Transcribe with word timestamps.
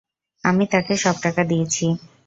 আমি 0.43 0.63
তাকে 0.73 0.93
সব 0.97 1.15
টাকা 1.23 1.41
দিয়েছি। 1.43 1.85